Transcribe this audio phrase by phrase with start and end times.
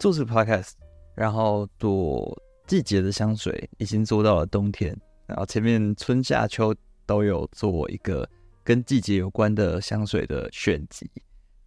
[0.00, 0.70] 做这个 podcast，
[1.14, 2.34] 然后做
[2.66, 6.74] 季节的香水，已经做到了冬天，然后前面春夏秋
[7.04, 8.26] 都有做一个
[8.64, 11.08] 跟季节有关的香水的选集。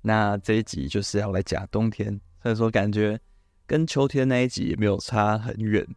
[0.01, 3.19] 那这一集就是要来讲冬天，所以说感觉
[3.67, 5.87] 跟秋天那一集也没有差很远，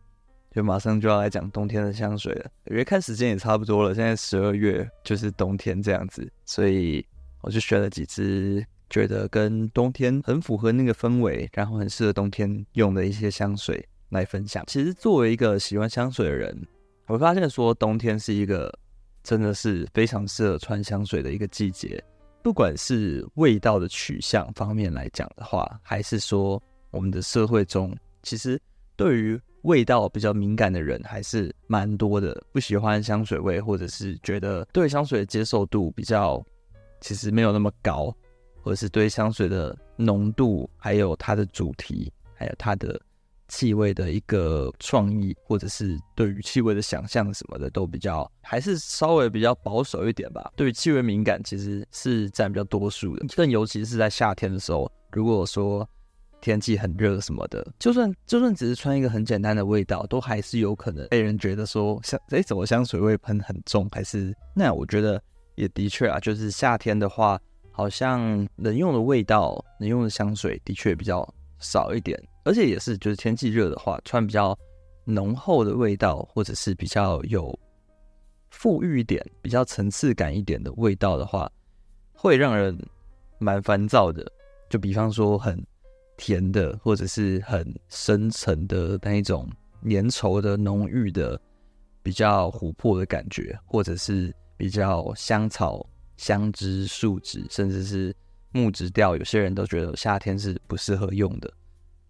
[0.50, 2.50] 就马上就要来讲冬天的香水了。
[2.70, 7.02] 因为看时间也差不多了，现在十二月就是冬天这样子，所以
[7.40, 14.64] 我就选了几支觉得跟冬天很符合那个氛围，然后很适合冬天用的一些香水来分享。
[14.66, 16.56] 其实作为一个喜欢香水的人，
[17.06, 18.72] 我发现说冬天是一个
[19.22, 22.02] 真的是非常适合穿香水的一个季节。
[22.42, 26.62] 不管是味道的取向方面来讲的话，还是说
[26.92, 27.92] 我们的社会中，
[28.22, 28.60] 其实
[28.94, 32.40] 对于味道比较敏感的人还是蛮多的。
[32.52, 36.40] 不喜欢香水味，或者是觉得对香水的接受度比较
[37.00, 38.14] 其实没有那么高，
[38.66, 43.00] 或者是对香水的浓度，还有它的主题，还有它的。
[43.48, 50.50] 气味的一个创意，或者是对于气味的想象什么的，都比较还是稍微比较保守一点吧。
[50.56, 53.24] 对于气味敏感，其实是占比较多数的。
[53.36, 55.88] 更尤其是在夏天的时候，如果说
[56.40, 63.88] 天气很热什么的，就算就算只是穿一个很简单的味道，都还是有可能被人觉得说香诶，怎么香水味喷很重？
[63.92, 65.22] 还是那我觉得
[65.54, 67.40] 也的确啊，就是夏天的话，
[67.76, 72.18] 好像能用的味道、能用的香水的确比较少一点。
[72.42, 74.58] 而且也是，就是天气热的话，穿比较
[75.04, 77.54] 浓厚的味道，或者是比较有
[78.50, 81.52] 馥郁一点、比较层次感一点的味道的话，
[82.14, 82.74] 会让人
[83.38, 84.26] 蛮烦躁的。
[84.70, 85.62] 就比方说很
[86.16, 89.46] 甜的，或者是很深沉的那一种
[89.82, 91.38] 粘稠的、浓郁的、
[92.02, 95.86] 比较琥珀的感觉，或者是比较香草、
[96.16, 98.14] 香脂、树脂，甚至是
[98.52, 101.52] 木质调，有些人都觉得夏天是不适合用的。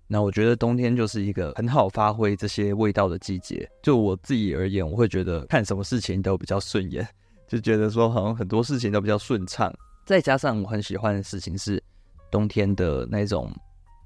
[0.07, 3.69] 那我觉得冬天就是一个很好发挥这些味道的季节。
[3.83, 7.07] 就我自己而言，我会觉得看什么事情都比较顺眼，
[7.49, 9.73] 就觉得说好像很多事情都比较顺畅。
[10.05, 11.83] 再加上我很喜欢的事情是
[12.31, 13.53] 冬天的那种，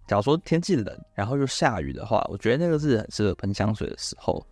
[0.09, 4.43] 假如说天气冷，然后又下雨的话，我觉得那个是很适合喷香水的时候。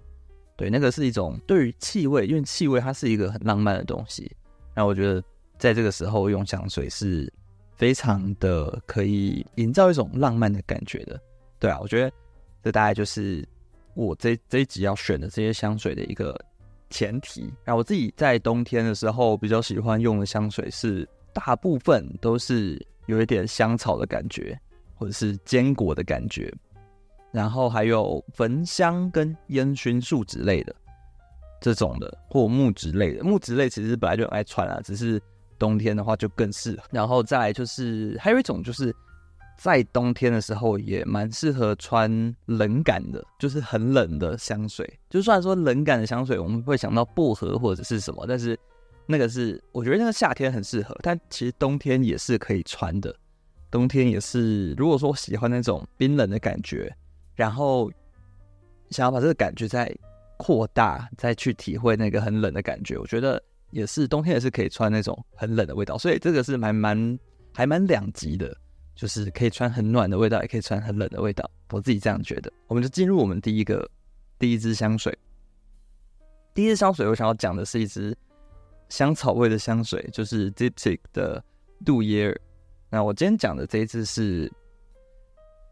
[0.55, 4.31] 对，那个是一种对于气味，因为气味它是一个很浪漫的东西。
[4.75, 5.23] 那我觉得
[5.59, 7.33] 在这个时候用香水是
[7.77, 11.21] 非常的可以营造一种浪漫的感觉的。
[11.59, 12.13] 对啊，我觉得
[12.63, 13.47] 这大概就是
[13.95, 16.39] 我这这一集要选的这些香水的一个
[16.91, 17.53] 前提。
[17.65, 24.59] 然后我自己在冬天的时候比较喜欢用的香水是，大部分都是有一点香草的感觉，
[24.95, 26.53] 或者是坚果的感觉，
[27.33, 30.75] 然后还有焚香跟烟熏树脂类的
[31.61, 33.25] 这种的，或木质类的。
[33.25, 35.21] 木质类其实本来就很爱穿啊，只是
[35.59, 36.83] 冬天的话就更适合。
[36.91, 38.95] 然后再来就是还有一种就是。
[39.61, 42.09] 在冬天的时候也蛮适合穿
[42.47, 44.89] 冷感的，就是很冷的香水。
[45.11, 48.57] 就算说冷感的香水，我们会想到薄荷或者是什么，但是
[49.05, 53.13] 那个是我觉得那个夏天很适合，但其实冬天也是可以穿的。
[53.69, 56.97] 冬天也是，如果说喜欢那种冰冷的感觉，
[57.35, 57.91] 然后
[58.91, 59.93] 想要把这个感觉再
[60.37, 65.97] 扩大，再去体会那个很冷的感觉，我觉得也是冬天也是可以穿那种很冷的味道。
[65.99, 67.19] 所以这个是蛮蛮
[67.55, 68.56] 还蛮两极的。
[68.99, 72.53] 就是可以穿很暖的味道，也可以穿很冷的味道，我自己这样觉得。
[72.67, 73.89] 我们就进入我们第一个
[74.41, 75.17] 第一支香水。
[76.53, 78.12] 第一支香水，我想要讲的是一支
[78.89, 81.41] 香草味的香水，就是 Diptyque 的
[81.87, 82.41] 杜耶尔。
[82.91, 84.53] 那我今天讲的这一支是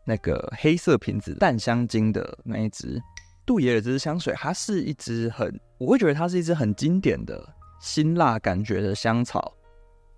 [0.05, 3.03] 那个黑色瓶子淡香精的那一支
[3.45, 7.45] 杜耶尔这支香水，它是一支很，我会觉得它是一支很经典的
[7.79, 9.53] 辛辣感觉的香草，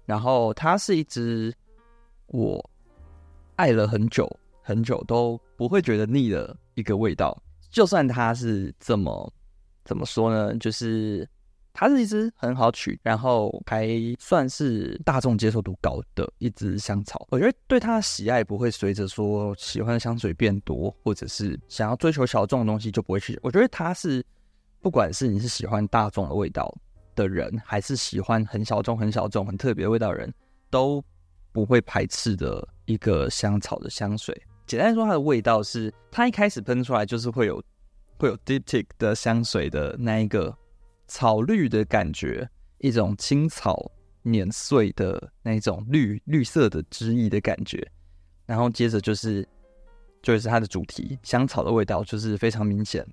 [0.04, 1.54] 然后它是一支
[2.26, 2.70] 我。
[3.56, 4.24] 爱了很久
[4.62, 7.36] 很久都不会觉得腻的一个味道，
[7.70, 9.32] 就算它是这么
[9.84, 10.56] 怎么说呢？
[10.58, 11.28] 就是
[11.72, 13.88] 它是一支很好取，然后还
[14.20, 17.26] 算是大众接受度高的一支香草。
[17.30, 23.36] 我觉得对它的喜爱不会随着说喜欢的香水变多，或者是想要追求小众的东西就不会去。
[23.42, 24.24] 我觉得它是
[24.80, 26.72] 不管是你是喜欢大众的味道
[27.22, 30.32] 的人，还是喜欢很小众、很小众、很特别味道的人，
[30.70, 31.04] 都
[31.52, 32.66] 不会排斥的。
[32.88, 34.34] 一个香草的香水，
[34.66, 37.62] 简单说，它的味道是，它一开始喷出来就是会有
[38.18, 40.56] 会有 ditic 的香水的那一个
[41.06, 42.48] 草绿的感觉，
[42.78, 43.92] 一种青草
[44.22, 47.86] 碾碎的那种绿绿色的汁液的感觉，
[48.46, 49.46] 然后接着就是
[50.22, 53.06] 就是它的主题香草的味道就是非常明显，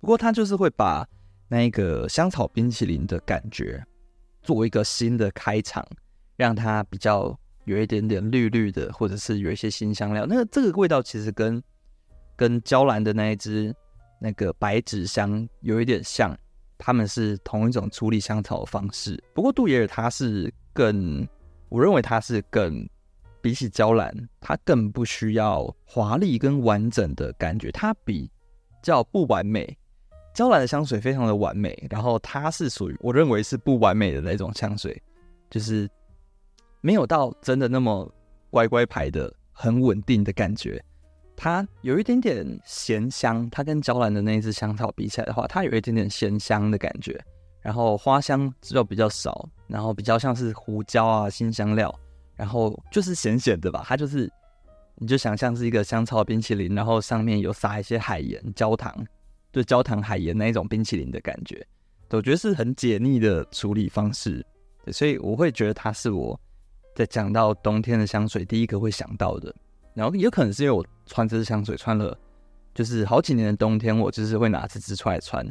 [0.00, 1.08] 不过它就是会把
[1.52, 3.84] 那一个香草冰淇淋的感觉
[4.40, 5.86] 作为一个新的开场，
[6.36, 7.38] 让它比较。
[7.64, 11.62] 有一点点绿绿的，或者是有一些新香料，那个这个味道其实跟
[12.34, 13.72] 跟娇兰的那一支
[14.18, 16.36] 那个白芷香有一点像，
[16.76, 19.16] 他们是同一种处理香草的方式。
[19.32, 21.24] 不过杜野尔它是更，
[21.68, 22.84] 我认为它是更
[23.40, 28.28] 比起娇兰，它更不需要华丽跟完整的感觉，它比
[28.82, 29.78] 较不完美。
[30.34, 35.00] 娇兰的香水非常的完美，然后它是属于我认为是不完美的那种香水，
[35.50, 35.88] 就是
[36.80, 38.10] 没有到真的那么
[38.50, 40.82] 乖乖牌的很稳定的感觉。
[41.36, 47.20] 它有一点点咸香，它跟娇兰的那一支香草比起来的话，它有一点点咸香的感觉。
[47.60, 51.94] 然后花香就比较少，然后比较像是胡椒啊、辛香料，
[52.34, 53.84] 然后就是咸咸的吧。
[53.86, 54.28] 它就是
[54.96, 58.92] 你就想象是一个香草冰淇淋，然后上面有撒一些海盐、焦糖。
[59.52, 61.66] 就焦糖海盐那一种冰淇淋的感觉，
[62.10, 64.44] 我觉得是很解腻的处理方式，
[64.90, 66.38] 所以我会觉得它是我
[66.94, 69.54] 在讲到冬天的香水第一个会想到的。
[69.94, 72.18] 然后也可能是因为我穿这支香水穿了，
[72.74, 75.44] 就是好几年的冬天，我就是会拿这支出来穿，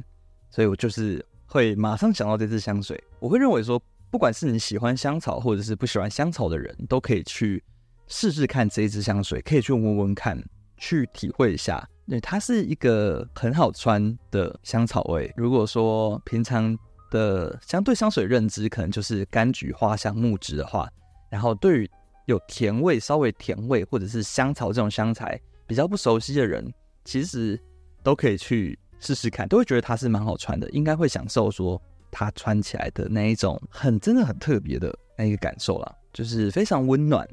[0.49, 2.99] 所以我就是会马上想到这支香水。
[3.19, 7.63] 我会认为说，不管是你喜欢香草或者是不喜欢香草的人，都可以去
[8.07, 10.43] 试试看这一支香水，可以去闻闻看，
[10.77, 11.87] 去体会一下。
[12.11, 15.33] 对，它是一个很好穿的香草味。
[15.37, 16.77] 如果说平常
[17.09, 20.91] 的相对香水认知可能就是柑橘、花香、木质的话，
[21.29, 21.89] 然后对于
[22.25, 26.69] 有甜味、稍微甜味或者是香草这种香材比较不熟悉的人，
[27.05, 27.57] 其实
[28.03, 31.81] 都可以去试试看，都会觉得它是蛮好穿的，应该会享受说
[32.11, 37.25] 它穿起来的那一种很真的很特别的那一个感受啦，就是非常温暖。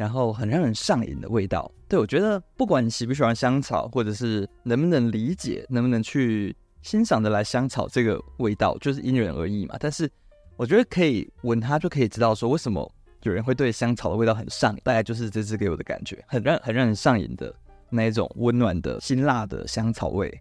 [0.00, 9.76] 然后很让人上瘾的味道，对，我觉得不管你喜不喜欢香草，或者是能不能理解，能不能去欣赏的来香草这个味道，就是因人而异嘛。
[9.78, 10.10] 但是
[10.56, 12.90] 我觉得可以闻它就可以知道说，为什么
[13.24, 14.80] 有人会对香草的味道很上瘾。
[14.82, 17.54] 大概就是这支给我的感觉，很让很让人上瘾的
[17.90, 20.32] 那一种温暖的辛辣的香草味。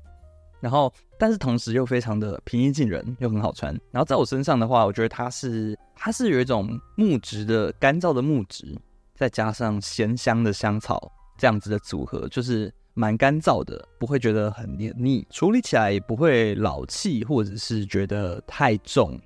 [0.62, 3.78] 然后，但是同时又非常的平易近人，又很好穿。
[3.92, 8.74] 然后在我身上的话，我觉得它是它是有一种木质的干燥的木质。
[9.20, 19.20] 再加上咸香的香草，这样子的组合就是蛮干燥的，不会觉得很黏腻，处理起来也不会老气，或者是觉得太重。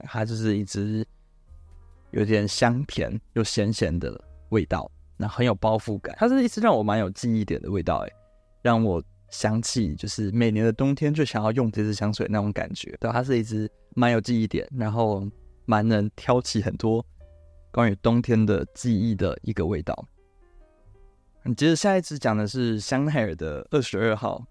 [0.00, 1.02] 它就是一支
[2.10, 6.14] 有点香甜又咸咸的味道，那很有包覆感。
[6.18, 8.12] 它是一支让我蛮有记忆点的味道，哎，
[8.60, 12.94] 让我想起就是每年的冬天最想要用这支香水那种感觉。
[13.00, 15.26] 对，它是一支蛮有记忆点，然后
[15.64, 17.02] 蛮能挑起很多。
[17.76, 19.94] 关于冬天的记忆的一个味道。
[21.42, 24.42] 你接着下一支讲的是香奈儿的二十二号，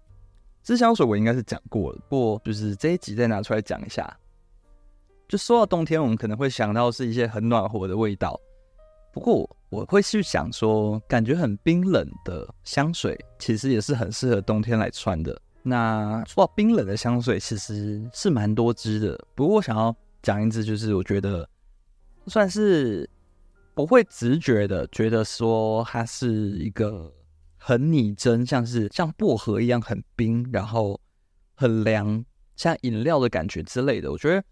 [0.62, 4.16] 这支香水我应该是讲过了，不过就是这一集再拿出来讲一下。
[5.26, 8.40] 就说到冬天，我们可能会想到是一些很暖和的味道，
[9.12, 15.36] 不过我会去想说，感觉很冰冷的香水，其实也是很适合冬天来穿的。
[15.64, 19.92] 那说到冰冷的香水，其实是蛮多支的，不过我想要
[20.22, 21.50] 讲一支，就是我觉得
[22.28, 23.10] 算是。
[23.76, 27.12] 不会直觉的觉得说它是一个
[27.58, 30.98] 很拟真，像是像薄荷一样很冰，然后
[31.54, 32.24] 很凉，
[32.56, 34.10] 像饮料的感觉之类的。
[34.10, 34.42] 我觉得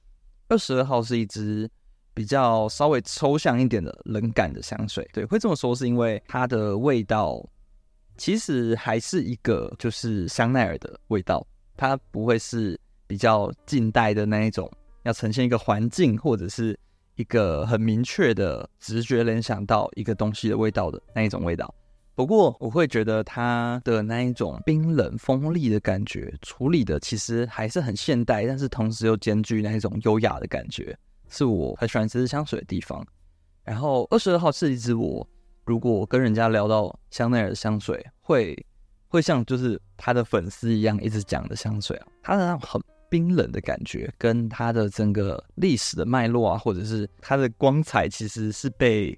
[0.49, 1.67] 二十二号是一支
[2.13, 5.09] 比较稍微抽象一点的冷感的香水。
[5.11, 7.43] 对，会这么说是因为它的味道
[8.19, 11.47] 其实还是一个就是香奈儿的味道，
[11.79, 14.71] 它不会是比较近代的那一种，
[15.05, 16.79] 要呈现一个环境或者是。
[17.17, 21.73] 一个很明确的直觉联想到一个东西的味道的那一种味道，
[22.15, 30.97] 不过我会觉得它的那一种冰冷锋利的感觉处理的其实还是很现代，但是同时又兼具那一种优雅的感觉，
[31.29, 33.07] 是我很喜欢这支香水的地方。
[33.63, 35.27] 然后二十二号是一支我
[35.65, 38.67] 如果跟人家聊到香奈儿的香水，会
[39.09, 42.83] 会像就是他的粉丝一样一直讲的香水啊，它的那种很。
[43.09, 49.17] 冰冷的感觉，跟它的整个历史的脉络啊，或者是它的光彩，其实是被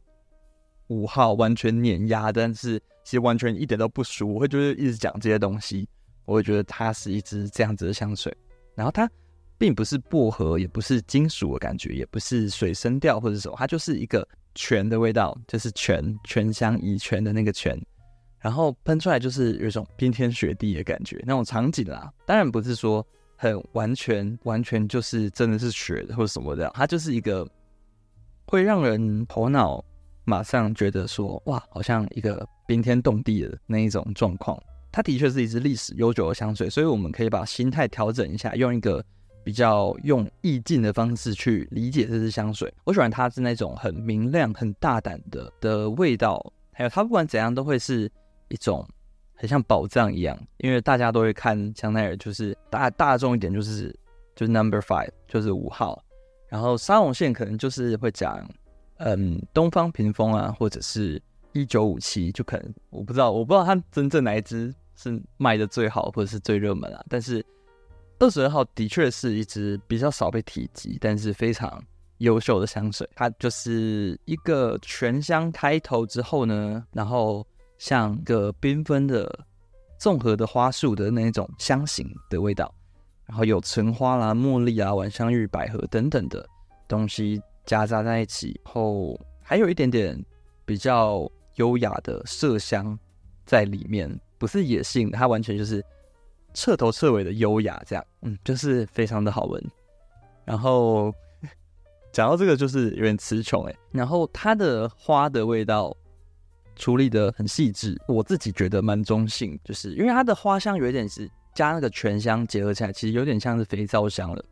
[0.89, 4.35] 五号完全碾压，但是其实完全一点都不输。
[4.35, 5.89] 我会就是一直讲这些东西，
[6.25, 8.35] 我会觉得它是一支这样子的香水。
[8.75, 9.11] 然后它
[9.57, 17.81] 并不是薄荷，也不是金属的感觉，也不是水生调或者什么，它就是一个泉的味道，就是泉泉香乙醛的那个泉，
[18.39, 22.13] 然后喷出来就是有一种冰天雪地的感觉，那种场景啦。
[22.27, 23.07] 当然不是说。
[23.37, 27.47] 很完全，完全就是真的是雪或者什么的，它就是一个
[28.47, 29.85] 会让人头脑
[30.25, 34.61] 马上觉得说哇，好像一个冰天冻地的那一种状况。
[34.91, 39.05] 它的确是一支历史悠久的香水，所以我们可以把心态调整一下，用一个
[39.45, 42.73] 比较用意境的方式去理解这支香水。
[42.85, 48.11] 我喜欢它是那种很明亮、很大胆的的味道，还有它不管怎样都会是
[48.49, 48.89] 一种
[49.37, 53.95] 很像宝藏一样，因为大家都会看香奈儿，就是大大众一点，就是
[54.35, 56.03] 就是 Number Five，就是五号。
[56.49, 58.49] 然后沙龙线可能就是会讲，
[58.97, 61.21] 嗯，东方屏风啊，或者是
[61.53, 67.05] 一九五七，就可能我不知道，我不知道它真正哪一支是卖的最好，或者是最热门啊。
[67.11, 67.45] 但是
[68.19, 71.79] 二十二号的确是一支比较少被提及，但是非常
[72.19, 73.07] 优秀的香水。
[73.15, 77.47] 它就是一个全香开头之后呢，然后。
[77.79, 79.47] 像个缤纷的
[79.99, 82.73] 综合的花束的那种香型的味道，
[83.27, 86.47] 然后有橙花啦、茉莉啊、晚香玉、百合等等的
[86.89, 90.23] 东西夹杂在一起，然后还有一点点
[90.65, 92.99] 比较优雅的麝香
[93.45, 95.85] 在里面，不是野性，它完全就是
[96.55, 99.63] 彻头彻尾的优雅，这样，嗯，就是非常的好闻。
[100.45, 101.13] 然后
[102.13, 105.95] 讲到这个，就是有点词穷诶，然后它的花的味道。
[106.77, 114.45] 处理的很细致，我自己觉得蛮中性，就是因为它的花香有一点是加那个全香结合起来，其实有点像是肥皂香了。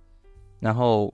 [0.58, 1.12] 然后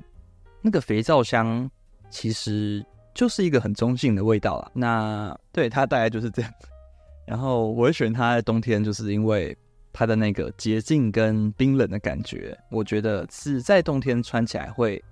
[0.62, 1.68] 那个肥皂香
[2.08, 4.70] 其实就是一个很中性的味道啦。
[4.72, 6.52] 那对它大概就是这样。
[7.26, 9.56] 然后我会选它在冬天，就是因为
[9.92, 15.02] 它的那个洁净跟冰冷的感觉，我觉得是在冬天穿起来会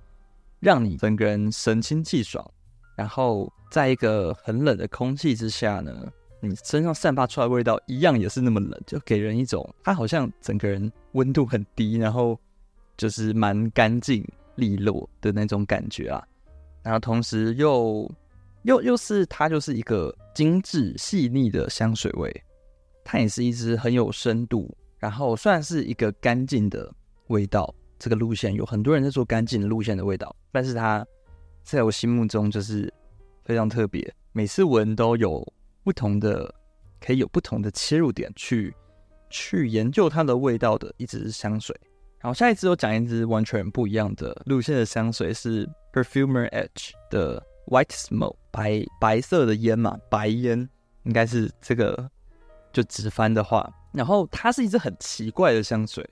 [0.60, 2.48] 让你整个人神清气爽。
[2.98, 12.36] 然后在一个很冷的空气之下呢，你身上散发出来味道一样也是那么冷，就给人一种它好像整个人温度很低，然后
[12.96, 14.26] 就是蛮干净
[14.56, 16.20] 利落的那种感觉啊。
[16.82, 18.10] 然后同时又
[18.62, 22.42] 又又是它就是一个精致细腻的香水味，
[23.04, 26.92] 它也是一支很有深度，然后算是一个干净的
[27.28, 27.72] 味道。
[27.96, 31.06] 这个路线有很多人在做干净的路线的味道，但是它。
[31.68, 32.90] 在我心目中就是
[33.44, 35.46] 非常特别，每次闻都有
[35.84, 36.54] 不同的，
[36.98, 38.74] 可以有不同的切入点去
[39.28, 41.78] 去研究它的味道的一支香水。
[42.20, 50.66] 然后下一支我讲一支完全不一样的路线的香水，是 Perfumer Edge 的 White Smoke 白白色的烟嘛，白烟
[51.02, 52.10] 应该是这个
[52.72, 53.70] 就直翻的话。
[53.92, 56.02] 然后它是一支很奇怪的香水，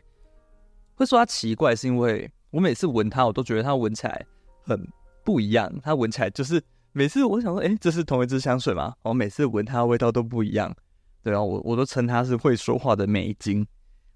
[0.97, 4.27] 会说它奇怪是因为我每次闻它，我都觉得它闻起来
[4.63, 4.87] 很。
[5.27, 8.95] 不一样，它闻起来就是每次我想说，哎，这是同一支香水吗？
[9.03, 10.73] 我每次闻它的味道都不一样，
[11.21, 13.67] 对啊，我我都称它是会说话的美金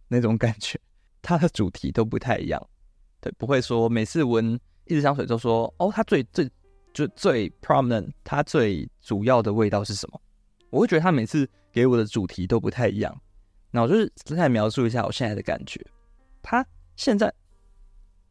[0.07, 0.79] 那种感觉，
[1.21, 2.65] 它的主题都不太一样，
[3.21, 6.49] 对，不会说每次闻一支香水就说，哦，它最最
[6.95, 10.21] 就最 prominent，它最主要的味道是什么？
[10.71, 13.21] 我会觉得它每次给我的主题都不太一样。
[13.73, 15.85] 那我就是再描述一下我现在的感觉，
[16.41, 16.65] 它
[16.95, 17.35] 现在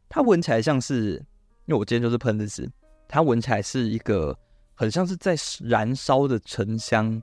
[0.08, 1.22] 它闻起来像是。
[1.70, 2.68] 因为我今天就是喷的是，
[3.06, 4.36] 它闻起来是一个
[4.74, 7.22] 很像是在燃烧的沉香，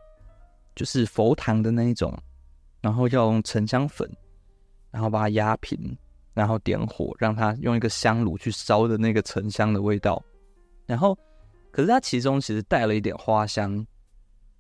[0.73, 2.17] 就是佛堂的那一种，
[2.79, 4.09] 然后要用沉香粉，
[4.89, 5.77] 然后把它压平，
[6.33, 10.23] 然后点火，让它用一个香炉去烧的那个沉香的味道。
[10.85, 11.13] 然后，
[11.69, 13.85] 可是它其中其实带了一点花香，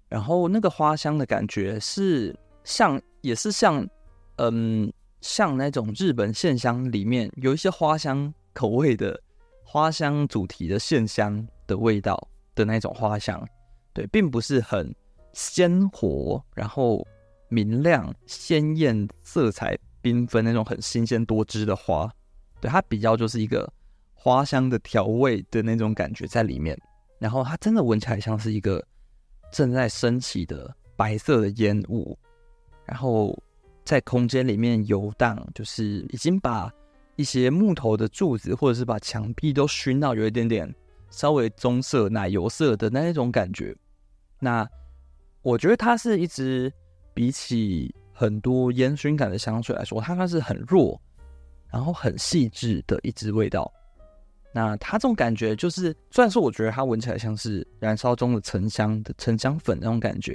[0.09, 3.87] 然后那个花香的感觉是像，也是像，
[4.35, 4.91] 嗯，
[5.21, 9.17] 像那种日本线香里面有一些花香口味的。
[9.69, 12.17] 花香主题的线香的味道
[12.55, 13.45] 的那种花香，
[13.91, 14.95] 对，并不是很
[15.33, 17.05] 鲜活，然后
[17.49, 22.09] 明亮、鲜艳、色彩缤纷那种很新鲜多汁的花，
[22.61, 23.69] 对，它比较就是一个
[24.13, 26.79] 花香的调味的那种感觉在里面。
[27.19, 28.81] 然后它真的闻起来像是一个
[29.51, 32.17] 正在升起的白色的烟雾，
[32.85, 33.37] 然后
[33.83, 36.71] 在空间里面游荡，就是已经把。
[37.17, 40.73] 一些木头的柱子，或者是把墙壁都熏到有一点点
[41.09, 43.75] 稍微棕色、奶油色的那一种感觉。
[44.39, 44.65] 那
[45.41, 46.71] 我觉得它是一支
[47.13, 50.99] 比起很多烟熏感的香水来说，它它是很弱，
[51.71, 53.71] 然后很细致的一支味道。
[54.53, 60.33] 那它这种感觉就是，虽然说我觉得它闻起来像是燃烧中的沉香的沉香粉那种感觉，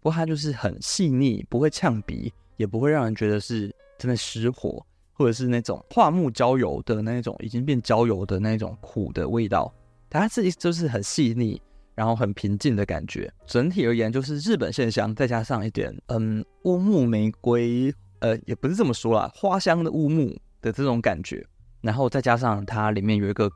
[0.00, 4.84] 不过它就是很细腻，不会呛鼻，也不会让人觉得是真的失火。
[5.16, 9.72] 或者是那种桦木焦油的那种已经变焦油的那种苦的味道，
[10.10, 11.60] 它是就是很细腻，
[11.94, 13.32] 然后很平静的感觉。
[13.46, 21.42] 整体而言，就是日本线香再加上一点嗯乌木玫瑰，呃也不是这么说啦，花香的乌木的这种感觉，
[21.80, 23.50] 然后再加上它里面有一个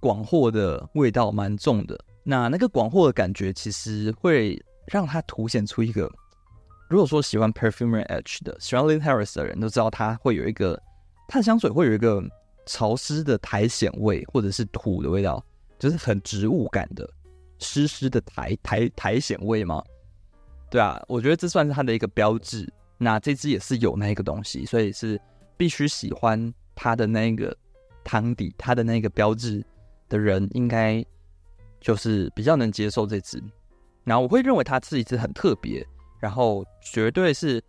[0.00, 6.10] 广藿的味道蛮重的，那那个广藿的感觉其实会让它凸显出一个。
[6.88, 10.80] 如果说喜欢 Perfumer Edge 的，喜欢 Lin Harris 的人都知道，它会有一个，
[11.26, 12.22] 它的香水会有一个
[12.64, 15.44] 潮湿的苔藓味，或者是土的味道，
[15.78, 17.08] 就是很植物感的
[17.58, 19.82] 湿湿的苔苔苔藓味吗？
[20.70, 22.72] 对啊，我觉得这算是它的一个标志。
[22.98, 25.20] 那这支也是有那个东西，所以是
[25.56, 27.54] 必须喜欢它的那个
[28.02, 29.62] 汤底，它的那个标志
[30.08, 31.04] 的人，应该
[31.78, 33.42] 就是比较能接受这支。
[34.02, 35.86] 然后我会认为它是一支很特别，
[36.26, 37.62] 然后绝对是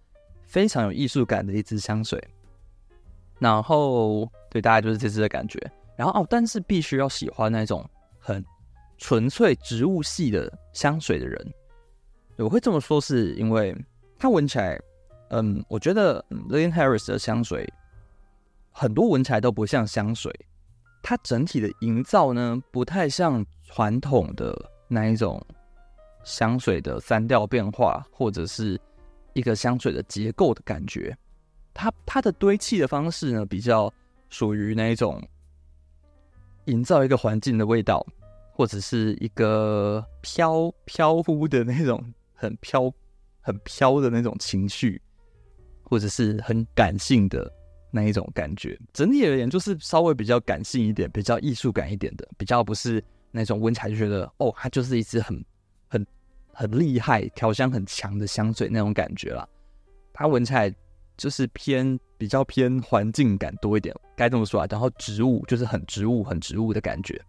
[0.48, 2.20] 非常有艺术感的一支香水。
[3.38, 5.60] 然后对，大概就是这支的感觉。
[5.96, 7.88] 然后哦，但是必须要喜欢那种
[8.18, 8.44] 很
[8.98, 11.54] 纯粹植物系的香水的人，
[12.38, 13.78] 我会这么说，是因为
[14.18, 14.80] 它闻起来。
[15.30, 17.72] 嗯，我觉得 Lin Harris 的香水
[18.72, 20.34] 很多闻起来都不像香水，
[21.04, 25.40] 它整体的营造呢，不太像传统的那一种
[26.28, 28.80] 香水的三调变化，或者是
[29.32, 31.18] 一个香水的结构的感觉。
[31.74, 33.92] 它它的堆砌的方式呢，比较
[34.30, 35.26] 属于那一种
[36.66, 38.06] 营造一个环境的味道，
[38.52, 42.92] 或者是一个飘飘忽的那种很飘
[43.40, 45.02] 很飘的那种情绪。
[45.90, 47.50] 或者是很感性的
[47.92, 55.42] 那一种感觉，整体而言就是稍微比较感性一点，比较艺术感一点的，比较不是那种闻起来就觉得哦，它就是一支很
[56.58, 59.48] 很厉害、调香很强的香水那种感觉啦。
[60.12, 60.74] 它闻起来
[61.16, 64.68] 就是偏比较偏环境感多一点，该这么说啊。
[64.68, 67.22] 然后植物就是很植物、很植物的感觉，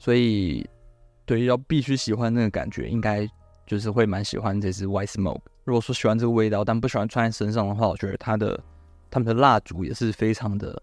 [0.00, 0.68] 所以
[1.24, 3.24] 对于要必须喜欢那个感觉，应该
[3.68, 5.42] 就是会蛮喜欢这支 White Smoke。
[5.62, 8.60] 如果说喜欢这个味道，但不喜欢穿在身上的话，我觉得它的
[9.12, 10.82] 他们的蜡烛也是非常的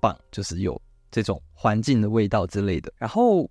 [0.00, 0.82] 棒，就是有
[1.12, 2.92] 这种环境的味道之类的。
[2.98, 3.48] 然后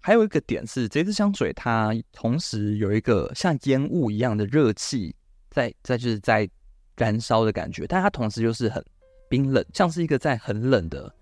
[0.00, 5.14] 还有一个点是，这支香水它同时有一个像烟雾一样的热气
[5.50, 6.48] 在在就是在
[6.96, 8.84] 燃烧的感觉，但它同时又是很
[9.28, 11.14] 冰冷，像是一个在很冷的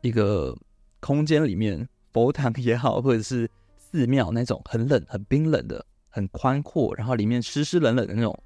[0.00, 0.56] 一个
[1.00, 5.84] 空间里面，佛堂也好，或者是寺庙那种很冷、很冰冷的。
[6.14, 8.38] 很宽阔，然后里面湿湿冷冷的那种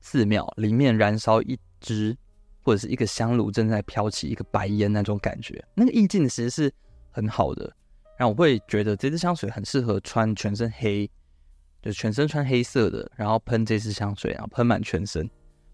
[0.00, 2.16] 寺庙，里面燃烧一支
[2.62, 6.72] 或者是一个香炉正在飘起一个白烟那种感觉，那个意境其实是
[7.10, 7.74] 很好的。
[8.16, 11.10] 然后我会觉得这支香水很适合穿全身黑，
[11.82, 15.28] 就全身穿黑色的，然后喷这支香水，然后喷满全身，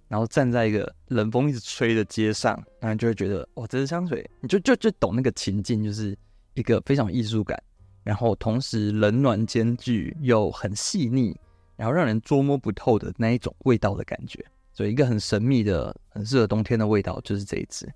[0.08, 6.16] 然后站在一个冷风一直吹的街上，然后就会觉得哇，这支香水你就就就懂那个情境，就是
[6.54, 7.62] 一个非常艺术感。
[8.02, 11.38] 然后同时冷暖兼具，又很细腻，
[11.76, 17.86] 然后让人捉摸不透的那一种味道的感觉，所以一个很神秘的、很适合冬天的味道就是这一支。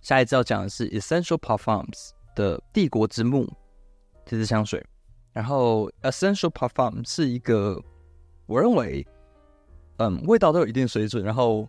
[0.00, 3.46] 下一支要讲的是 Essential Parfums 的帝国之木
[4.30, 4.80] 这支香水。
[5.32, 7.82] 然后 Essential Parfum 是一个
[8.46, 9.04] 我认为，
[9.96, 11.68] 嗯，味道都有一定水准，然后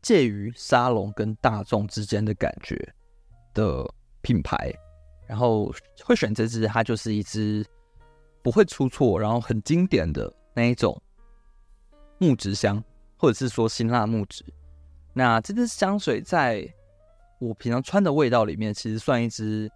[0.00, 2.94] 介于沙龙跟大众之间的感觉
[3.52, 3.84] 的
[4.20, 4.72] 品牌。
[5.26, 7.66] 然后会选这支，它就是一支
[8.40, 11.00] 不会出错，然后很经典的那一种
[12.18, 12.82] 木质香，
[13.16, 14.44] 或者是说辛辣木质。
[15.12, 16.68] 那这支香水在
[17.38, 19.70] 我平常穿的味道里面，其实算一支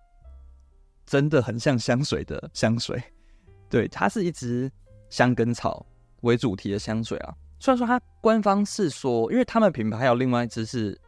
[1.07, 3.03] 真的很像香水的香水。
[3.71, 4.71] 对，它是一支
[5.09, 5.87] 香根草
[6.23, 7.35] 为主题的香水啊。
[7.59, 11.01] 虽然说它官方是说，因为他们品牌还有另外一支是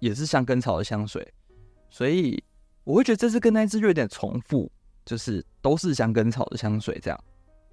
[0.00, 1.26] 也是香根草的香水，
[1.88, 2.42] 所以。
[2.84, 4.72] 我会觉得这支跟那支有点重复，
[5.04, 7.24] 就是都是香根草的香水这样。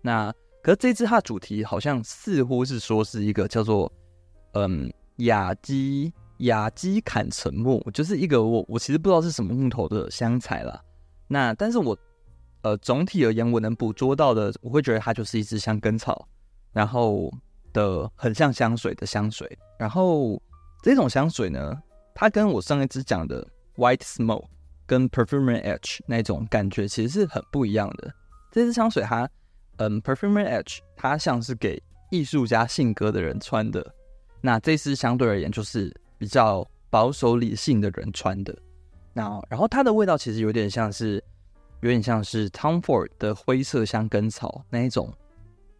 [0.01, 0.29] 那
[0.61, 3.89] 可是这支它的主题好像似乎是说是一个叫做
[4.55, 10.83] 嗯雅基雅基坎沉木，就是一个我我其实不知道是什么木头的香材啦。
[11.27, 11.97] 那但是我
[12.61, 16.27] 呃总体而言我能捕捉到的，我会觉得它就是一支香根草，
[16.71, 17.31] 然后
[17.73, 19.57] 的很像香水的香水。
[19.79, 20.41] 然后
[20.83, 21.81] 这种香水呢，
[22.13, 24.45] 它跟我上一支讲的 White Smoke。
[24.87, 28.13] 跟 Perfumery Edge 那种感觉其实是很不一样的。
[28.51, 29.27] 这支香水它，
[29.77, 33.83] 嗯 Perfumer Edge 它像是给艺术家性格的人穿的，
[34.41, 38.55] 那这支相对而言就是比较保守理性的人穿的。
[39.15, 41.15] 那然后它的味道其实有点像是，
[41.79, 45.11] 有点像是 Tom Ford 的灰色香根草那一种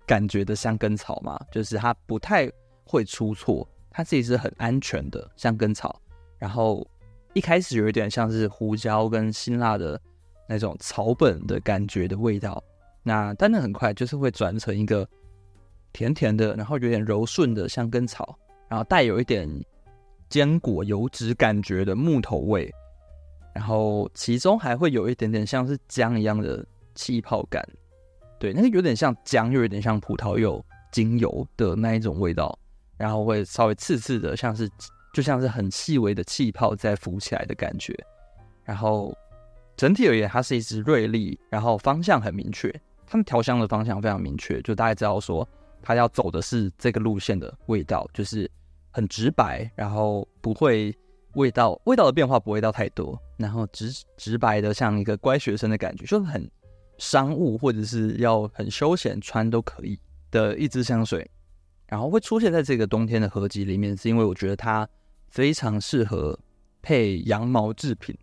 [0.07, 2.51] 感觉的香根草嘛，就是它不太
[2.83, 6.01] 会出错，它自己是很安全的香根草，
[6.39, 6.83] 然后。
[7.37, 9.99] 一开始有一点像是胡椒跟辛辣的
[10.47, 12.63] 那种草本的感觉的味道，
[13.03, 15.05] 那但那很快就是会转成一个
[15.91, 19.49] 甜甜的，然后有点柔顺的香根草，然后带有一点
[20.29, 22.73] 坚果油脂感觉的木头味，
[23.55, 26.63] 然后其中还会有一点点像是姜一样的
[26.93, 27.67] 气泡感，
[28.37, 32.55] 对，那个有点像姜，又有点像葡萄柚精油的那一种味道，
[32.97, 34.69] 然后会稍微刺刺的，像是。
[35.13, 37.97] 就像是很细微的气泡在浮起来的感觉，
[38.65, 39.15] 然后
[39.77, 42.69] 整体而言，它是一支锐利，然后方向很明确。
[43.07, 45.47] 他们调香的方向非常明确，就大概知道说
[45.81, 48.51] 它要走的是这个路线的味道，就是
[48.91, 50.93] 很直白，然后不会
[51.35, 56.49] 味道味道的变化不会到太多，然后直直白的像一个乖学生的感觉，就是很
[56.97, 59.99] 商务或者是要很休闲穿都可以
[60.31, 61.29] 的一支香水，
[61.87, 64.87] 然后会出现在这个冬天的合集里面，是因为我觉得它
[65.29, 66.37] 非常适合
[66.81, 68.17] 配羊毛制品，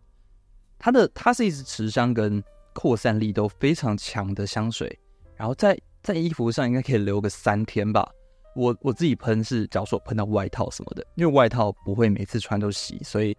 [0.79, 4.99] 它的它是一支持香跟扩散力都非常强的香水，
[5.37, 8.11] 然后在在衣服上应该可以留个三天吧。
[8.55, 13.37] 我我自己喷是，假如说喷到外套什么的，因为外套不会每次穿都洗，所以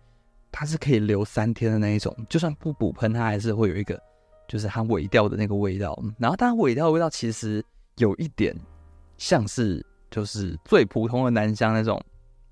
[0.52, 2.16] 它是可以留三天的那一种。
[2.28, 4.02] 就算不补喷，它还是会有一个
[4.48, 5.98] 就是它尾调的那个味道。
[6.18, 7.64] 然后它尾调的味道其实
[7.98, 8.56] 有一点
[9.18, 12.04] 像是就是最普通的男香那种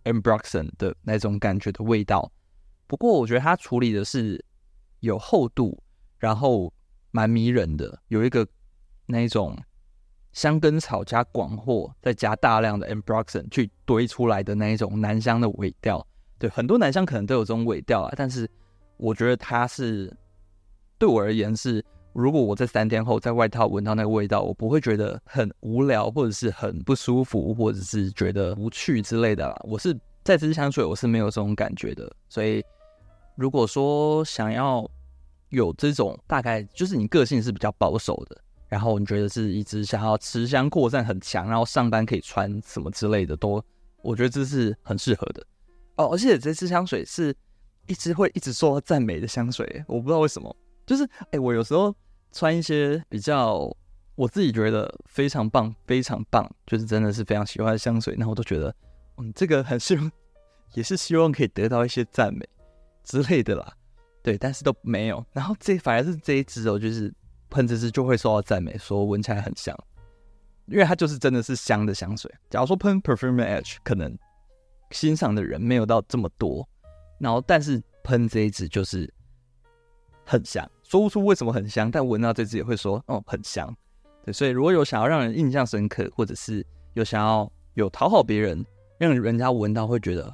[0.04, 2.32] Ambroxan 的那种感觉的味道。
[2.86, 4.44] 不过我觉得它处理的是
[5.00, 5.82] 有厚度，
[6.20, 6.72] 然后
[7.10, 8.48] 蛮迷人的，有一个
[9.08, 9.58] 那一种。
[10.34, 16.06] 香根草加广藿，再加大量的 Ambroxan 去堆出来的那一种男香的尾调，
[16.40, 18.50] 对，很多男香可能都有这种尾调啊，但是
[18.98, 20.16] 我觉得它是
[20.98, 29.60] 对我而言是，如果我在三天后在外套闻到那个味道，我不会觉得很无聊，或者是很不舒服，或者是觉得无趣之类的啦。
[29.64, 32.64] 我是在这支香水我是没有这种感觉的，所以
[33.36, 34.90] 如果说想要
[35.50, 38.42] 有这种大概，就是你个性是比较保守的。
[38.72, 43.62] 然后你觉得是一支想要持香扩散很强，然后上班可以穿什么之类的，都
[44.02, 45.46] 我觉得这是很适合的
[45.98, 46.08] 哦。
[46.14, 47.36] 而且这支香水是
[47.88, 50.56] 一支会一直受到赞美的香水，我不知道为什么，
[50.86, 51.94] 就是哎，我有时候
[52.32, 53.70] 穿一些比较
[54.16, 58.74] 我自己觉得非常棒、非常棒，就是真的是非常喜欢的香水，那我都觉得
[59.18, 60.10] 嗯，这个很希望
[60.76, 62.48] 也是希望可以得到一些赞美
[63.04, 63.74] 之类的啦，
[64.24, 65.26] 对，但是都没有。
[65.34, 67.14] 然后这反而是这一支哦，就是。
[67.52, 69.78] 喷这支就会受到赞美，说闻起来很香，
[70.68, 72.34] 因为它就是真的是香的香水。
[72.50, 74.18] 假如说喷 Perfume Edge，可能
[74.90, 76.68] 欣赏的人没有到这么多，
[77.20, 79.14] 然后但是喷这一支就是
[80.26, 83.76] 很香，说不出为什么很香，但闻到这支也会说哦很香。
[84.24, 88.66] 对，所以如果有想要让人印象深刻，或者是有想要有讨好别人，
[88.98, 90.34] 让人家闻到会觉得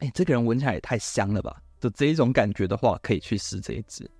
[0.00, 4.10] 哎这个人闻起来也太香了吧，就这一种感觉的话，可以去试这一支，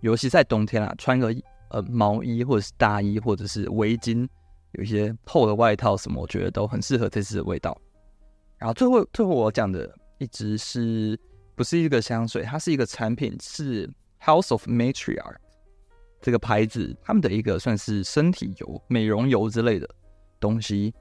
[0.00, 1.34] 尤其在冬天啊，穿个。
[1.70, 4.28] 呃，毛衣或者是大衣或者是围巾，
[4.72, 7.76] 有一些厚的外套什么，我觉得都很适合这支的味道。
[8.58, 11.18] 然后最后最后我讲的一支是
[11.54, 12.42] 不是一个香水？
[12.42, 13.88] 它是一个产品，是
[14.20, 15.36] House of Matriarch
[16.20, 19.88] 这个牌子他们的一个算是身体油、美容油之类的
[20.38, 20.92] 东西。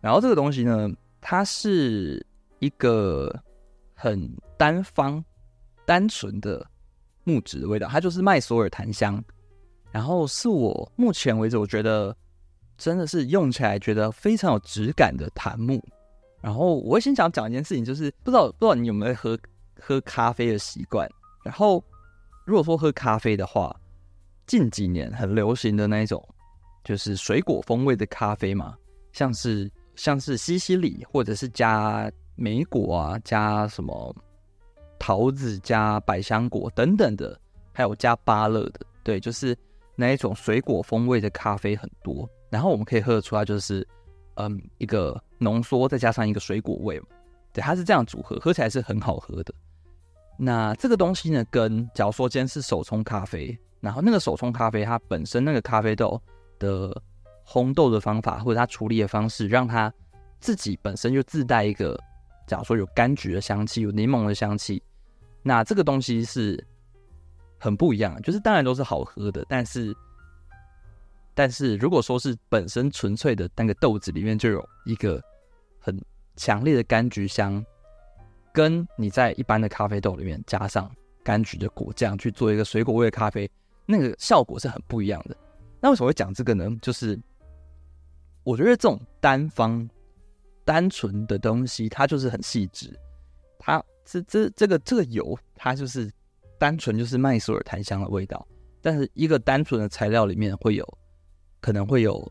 [0.00, 2.26] 然后这个东西呢，它是
[2.58, 3.32] 一个
[3.94, 5.24] 很单方、
[5.86, 6.66] 单纯的
[7.24, 9.22] 木质的味道，它就是麦索尔檀香。
[9.92, 12.16] 然后是我目前为止，我觉得
[12.78, 15.80] 真的是用起来觉得非常有质感的檀木。
[16.40, 19.38] 然后我会先想讲一件事情，就是不知道不知道你有没有喝
[19.78, 21.06] 喝咖啡的习惯。
[21.44, 21.84] 然后
[22.46, 23.78] 如果说喝咖啡的话，
[24.46, 26.26] 近几年很流行的那一种，
[26.82, 28.74] 就是水果风味的咖啡嘛，
[29.12, 34.16] 像是像是西西里，或者是加莓果啊，加什么
[34.98, 37.38] 桃子，加百香果等等的，
[37.74, 39.54] 还有加芭乐的，对，就是。
[39.94, 43.86] 那一种水果风味的咖啡很多，然后我们可以喝得出来，就是
[44.34, 47.06] 嗯，一个浓缩再加上一个水果味嘛，
[47.52, 49.52] 对，它是这样组合，喝起来是很好喝的。
[50.38, 56.20] 那这个东西呢，跟假如说今天是手冲咖啡，然后那个手冲咖啡它本身那个咖啡豆
[56.58, 57.02] 的
[57.46, 59.92] 烘豆的方法或者它处理的方式，让它
[60.40, 62.00] 自己本身就自带一个，
[62.46, 64.82] 假如说有柑橘的香气，有柠檬的香气，
[65.42, 66.66] 那这个东西是。
[67.62, 69.94] 很不一样，就是当然都是好喝的，但是，
[71.32, 75.22] 但是如果说是本身纯粹的那个豆子里面就有一个
[75.78, 75.96] 很
[76.34, 77.64] 强烈的柑橘香，
[78.52, 80.90] 跟你在一般的咖啡豆里面加上
[81.22, 83.48] 柑橘的果酱去做一个水果味咖啡，
[83.86, 85.36] 那个效果是很不一样的。
[85.80, 86.68] 那为什么会讲这个呢？
[86.82, 87.16] 就是
[88.42, 89.88] 我觉得这种单方
[90.64, 92.92] 单纯的东西，它就是很细致，
[93.56, 96.10] 它这这这个这个油，它就是。
[96.62, 98.46] 单纯就是麦索尔檀香的味道，
[98.80, 100.98] 但是一个单纯的材料里面会有，
[101.60, 102.30] 可能会有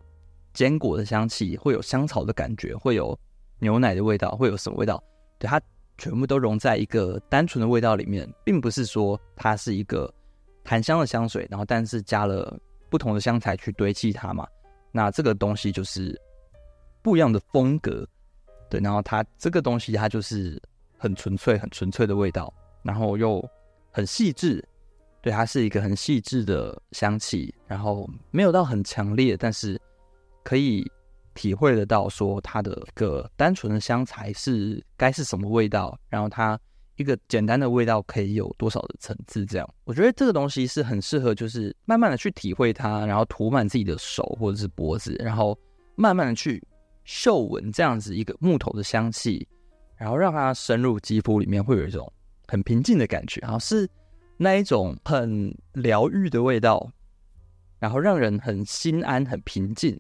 [0.54, 3.14] 坚果的香气，会有香草的感觉，会有
[3.60, 5.04] 牛奶的味道，会有什么味道？
[5.38, 5.62] 对，它
[5.98, 10.10] 全部都融在一个单纯的味道里面，并不是说它是一个
[10.64, 12.58] 檀香的香水，然后但是加了
[12.90, 14.48] 不同的香材去堆砌它嘛。
[14.94, 16.18] 那这个东西就是
[17.02, 18.08] 不一样的风格，
[18.70, 20.58] 对，然后它这个东西它就是
[20.98, 23.46] 很纯粹、很纯粹的味道，然后又。
[23.92, 24.64] 很细致，
[25.22, 29.80] 对，它是一个很细致的香气，然后没有到很强烈，但是
[30.44, 30.90] 可以
[31.34, 36.60] 体会得到说它的一个单纯的香材是该是什么味道，然后它
[36.96, 39.68] 一个简单的味道可以有多少的层次，这样。
[39.84, 45.58] 我觉得这个东西是很适合，就是慢慢的去体会它，然后涂满自己的手或者是脖子，然后
[45.96, 46.62] 慢慢的去
[47.04, 49.48] 嗅闻这样子一个木头的香气，
[49.98, 52.12] 然后让它深入肌肤里面，会有一种
[52.52, 53.90] 很平静的感觉，然后是
[54.36, 56.92] 那一种很疗愈的味道，
[57.80, 59.98] 然后让人很心安、很平静。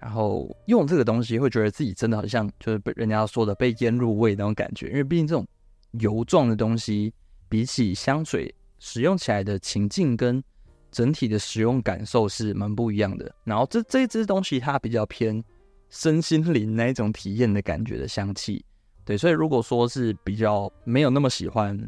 [0.00, 5.46] 然后用这个东西，会觉得自己真的好像就是被人家说的被腌入味那种感觉，因为毕竟这种
[5.92, 7.14] 油状的东西，
[7.48, 10.42] 比起香水使用起来的情境跟
[10.90, 13.32] 整体的使用感受是蛮不一样的。
[13.44, 15.40] 然后这这一支东西它比较偏
[15.88, 18.64] 身心灵那一种体验的感觉的香气，
[19.04, 21.78] 对，所以如果说是比较没有那么喜欢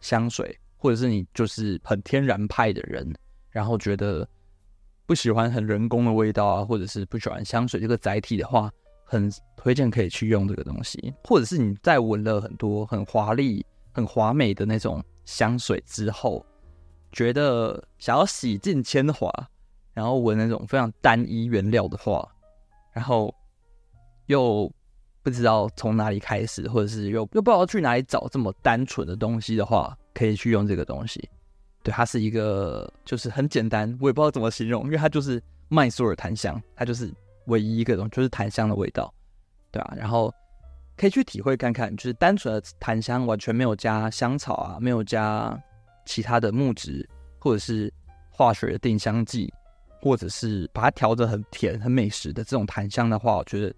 [0.00, 3.14] 香水，或者是你就是很天然派的人，
[3.50, 4.28] 然后觉得。
[5.06, 8.70] 不喜欢很人工的味道啊，或者是不喜欢香水这个载体的话，
[9.06, 11.14] 很推荐可以去用这个东西。
[11.24, 16.44] 或者是你在闻了很多很华丽、很华美的那种香水之后，
[17.10, 19.32] 觉得想要洗尽铅华，
[19.94, 22.30] 然后闻那种非常单一原料的话，
[22.92, 23.34] 然后
[24.26, 24.70] 又
[25.22, 31.28] 不知道从哪里开始，或者是又又不知道去哪里找这么单纯的东西的话，可以去用这个东西。
[31.82, 37.12] 对，它是一个，就是很简单，我也不知道怎么形容，因为它就是麦苏尔檀香，它就是
[37.46, 39.12] 唯一一个东，就是檀香的味道，
[39.70, 40.32] 对啊，然后
[40.96, 45.56] 可以去体会看看，就是单纯的檀香，完全没有加香草啊，没有加
[46.04, 47.92] 其他的木质或者是
[48.30, 49.52] 化学的定香剂，
[50.02, 53.72] 或者是把它调得很甜、很美食的这种檀香的话，我觉得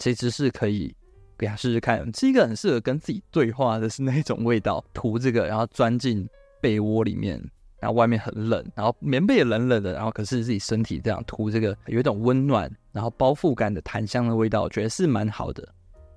[0.00, 0.92] 其实是可以
[1.38, 6.28] 给他试试看，是一个很适合跟自己对话的是那种味道，涂这个，然后钻进。
[6.62, 7.42] 被窝里面，
[7.78, 15.66] 然后外面很冷，然后棉被也冷冷的，然后可是自己身体这样涂这个有一种温暖，然后包覆感的檀香的味道，我觉得是蛮好的，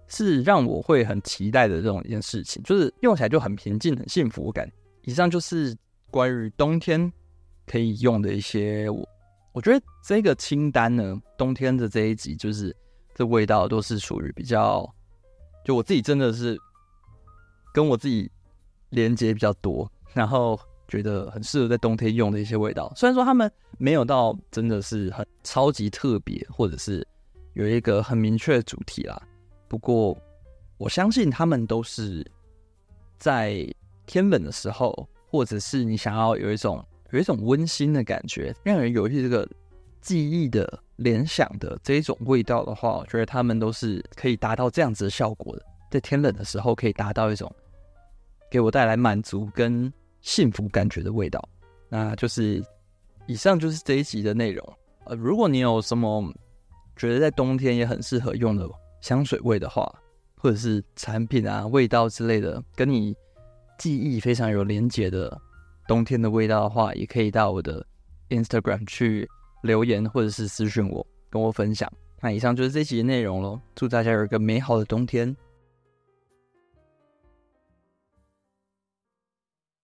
[0.09, 4.69] 是让我会很期待的这种一件事情，就是用起来就很平静、很幸福感。
[5.03, 5.73] 以上就是
[6.11, 7.09] 关于冬天
[7.65, 9.07] 可以用的一些，我
[9.53, 12.75] 我觉得这个清单呢，冬天的这一集就是
[13.13, 14.87] 这味道都是属于比较，
[15.65, 16.57] 就我自己真的是
[17.73, 18.31] 跟我自己
[18.89, 19.89] 连接比较多。
[20.13, 27.03] 然后觉得很适合在冬天用的一些味道，虽然说他们没有到真的是很超级特别，或者是
[27.53, 29.19] 有一个很明确的主题啦。
[29.67, 30.15] 不过
[30.77, 32.23] 我相信他们都是
[33.17, 33.67] 在
[34.05, 39.49] 天冷的时候，或者是你想要有一种有一种温馨的感觉，让人有一些这个
[40.03, 45.65] 记忆的联想的这一种味道的话，我觉得他们都是可以达到这样子的效果的。
[45.89, 47.49] 在天冷的时候，可以达到一种
[48.51, 51.41] 给我带来满足跟幸福感觉的味道，
[51.87, 52.63] 那就是
[53.27, 54.77] 以上就是这一集的内容。
[55.05, 56.31] 呃，如果你有什么
[56.95, 58.69] 觉得在冬天也很适合用的
[59.01, 59.89] 香水味的话，
[60.35, 63.15] 或者是产品啊、味道之类的，跟你
[63.77, 65.39] 记忆非常有连结的
[65.87, 67.85] 冬天的味道的话，也可以到我的
[68.29, 69.29] Instagram 去
[69.63, 71.91] 留言，或者是私信我，跟我分享。
[72.21, 73.59] 那以上就是这一集的内容喽。
[73.75, 75.35] 祝大家有一个美好的冬天。